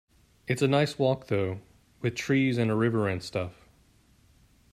It's 0.47 0.63
a 0.63 0.67
nice 0.67 0.97
walk 0.97 1.27
though, 1.27 1.59
with 2.01 2.15
trees 2.15 2.57
and 2.57 2.71
a 2.71 2.75
river 2.75 3.07
and 3.07 3.21
stuff. 3.21 3.69